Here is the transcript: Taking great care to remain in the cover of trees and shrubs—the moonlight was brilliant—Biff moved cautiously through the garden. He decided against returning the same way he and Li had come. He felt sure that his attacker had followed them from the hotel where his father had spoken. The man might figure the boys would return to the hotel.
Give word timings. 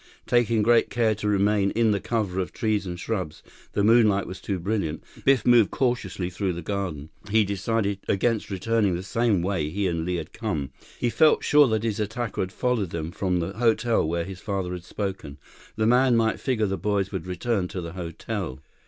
Taking 0.25 0.63
great 0.63 0.89
care 0.89 1.13
to 1.13 1.27
remain 1.27 1.69
in 1.69 1.91
the 1.91 1.99
cover 1.99 2.39
of 2.39 2.51
trees 2.51 2.87
and 2.87 2.99
shrubs—the 2.99 3.83
moonlight 3.83 4.25
was 4.25 4.41
brilliant—Biff 4.41 5.45
moved 5.45 5.69
cautiously 5.69 6.31
through 6.31 6.53
the 6.53 6.63
garden. 6.63 7.11
He 7.29 7.45
decided 7.45 7.99
against 8.07 8.49
returning 8.49 8.95
the 8.95 9.03
same 9.03 9.43
way 9.43 9.69
he 9.69 9.85
and 9.85 10.03
Li 10.03 10.15
had 10.15 10.33
come. 10.33 10.71
He 10.99 11.11
felt 11.11 11.43
sure 11.43 11.67
that 11.67 11.83
his 11.83 11.99
attacker 11.99 12.41
had 12.41 12.51
followed 12.51 12.89
them 12.89 13.11
from 13.11 13.39
the 13.41 13.53
hotel 13.53 14.03
where 14.09 14.23
his 14.25 14.39
father 14.39 14.71
had 14.73 14.85
spoken. 14.85 15.37
The 15.75 15.85
man 15.85 16.15
might 16.17 16.39
figure 16.39 16.65
the 16.65 16.79
boys 16.79 17.11
would 17.11 17.27
return 17.27 17.67
to 17.67 17.79
the 17.79 17.91
hotel. 17.93 18.59